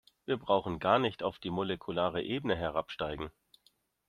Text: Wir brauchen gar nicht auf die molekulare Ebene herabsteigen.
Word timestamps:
Wir 0.25 0.37
brauchen 0.37 0.79
gar 0.79 0.97
nicht 0.97 1.21
auf 1.21 1.37
die 1.37 1.51
molekulare 1.51 2.23
Ebene 2.23 2.55
herabsteigen. 2.55 3.29